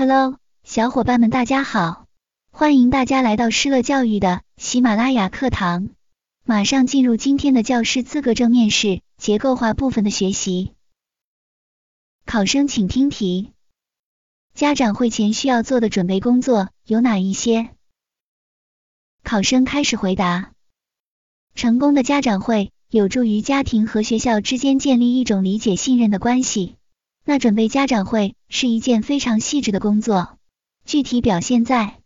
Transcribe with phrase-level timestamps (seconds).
[0.00, 2.06] Hello，小伙伴们，大家好！
[2.50, 5.90] 欢迎大家来到施乐教育的喜马拉雅课堂。
[6.42, 10.72] 马上进入今天的教师资格证面试结构化部分的学习。
[12.24, 13.52] 考生请听题：
[14.54, 17.68] 家长会前需要做的准备工作有哪一些？
[19.22, 20.52] 考生开始回答。
[21.54, 26.76] 成功的家长会有助于家庭和学校之间建立一种理解信任的关系。
[27.24, 30.38] 那准备家长会是一件非常细致的工作，
[30.84, 31.98] 具体表现在：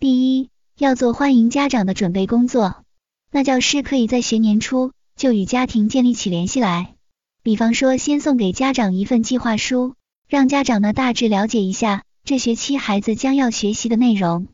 [0.00, 2.82] 第一，要做欢迎家长的准备工作。
[3.30, 6.94] 那教师可以在学年初就与家庭建立起联系来，
[7.42, 9.94] 比方说先送给家长一份计划书，
[10.28, 14.48] 让家长呢大致了解一下这学期孩子将要学习的内容，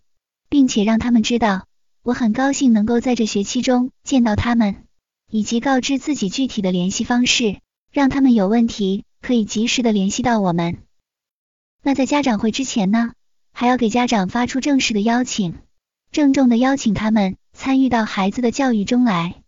[0.48, 1.66] 并且让他们知道
[2.02, 4.84] 我很高兴能够在这学期中见到他们，
[5.30, 7.58] 以及告知自己具体的联系方式，
[7.90, 9.04] 让他们有问题。
[9.20, 10.78] 可以及时的联系到我们。
[11.82, 13.12] 那在家长会之前呢，
[13.52, 15.58] 还要给家长发出正式的邀请，
[16.10, 19.42] 郑重的邀请他们参与到孩子的教育中来。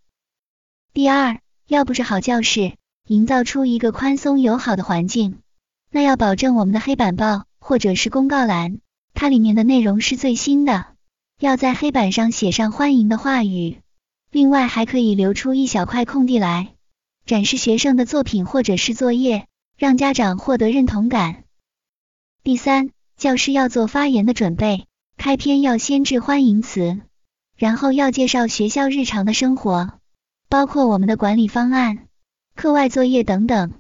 [0.93, 2.75] 第二，要布置好教室，
[3.07, 5.39] 营造出一个宽松友好的环境。
[5.91, 8.81] 那要保证我们的黑板报或者是公告栏，
[9.13, 10.87] 它里面的内容是最新的，
[11.41, 13.81] 要在黑板上写上欢迎的话语。
[14.31, 16.75] 另外还可以留出一小块空地来，
[17.27, 19.49] 展示学生的作品或者是作业。
[19.81, 21.45] 让家长获得认同感。
[22.45, 24.85] 第三，教师要做发言的准备，
[25.17, 27.01] 开篇要先致欢迎词，
[27.57, 29.99] 然后要介绍学校日常的生活，
[30.51, 32.09] 包括我们的管理方案、
[32.55, 33.73] 课外作业等等，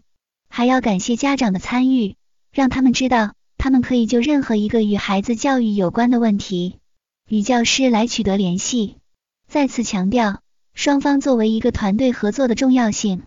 [0.49, 2.17] 还要感谢家长的参与，
[2.51, 6.79] 让他们知道他们可以就任何一个与孩子教育有关的问题
[7.29, 8.97] 与教师来取得联系。
[9.49, 10.41] 再次强调
[10.73, 13.25] 双方作为一个团队合作的重要性。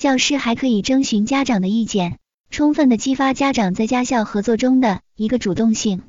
[0.00, 6.04] 教师还可以征询家长的意见，充分的激发家长在家校合作中的一个主动性。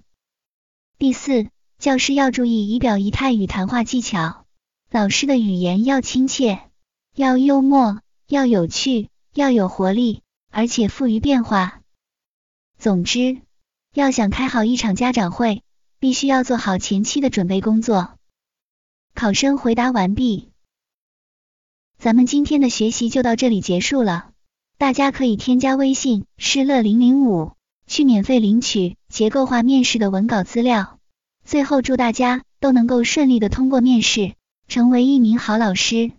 [0.97, 4.45] 第四，教师要注意仪表仪态与谈话技巧，
[4.91, 6.61] 老师的语言要亲切，
[7.17, 7.99] 要幽默，
[8.29, 11.81] 要有趣，要有活力，而且富于变化。
[12.79, 13.41] 总之，
[13.93, 15.63] 要想开好一场家长会，
[15.99, 18.17] 必须要做好前期的准备工作。
[19.13, 20.50] 考生回答完毕。
[22.01, 24.31] 咱们今天的学习就到这里结束了，
[24.79, 27.51] 大家可以添加微信施乐零零五
[27.85, 30.97] 去免费领取结构化面试的文稿资料。
[31.45, 34.33] 最后祝大家都能够顺利的通过面试，
[34.67, 36.11] 成为一名好老师。